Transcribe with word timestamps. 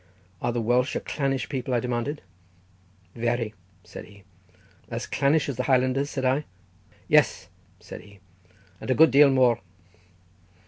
"Are 0.41 0.51
the 0.51 0.59
Welsh 0.63 0.95
a 0.95 0.99
clannish 0.99 1.47
people?" 1.47 1.75
I 1.75 1.79
demanded. 1.79 2.23
"Very," 3.13 3.53
said 3.83 4.05
he. 4.05 4.23
"As 4.89 5.05
clannish 5.05 5.47
as 5.47 5.57
the 5.57 5.63
Highlanders?" 5.69 6.09
said 6.09 6.25
I. 6.25 6.45
"Yes," 7.07 7.49
said 7.79 8.01
he, 8.01 8.19
"and 8.79 8.89
a 8.89 8.95
good 8.95 9.11
deal 9.11 9.29
more." 9.29 9.59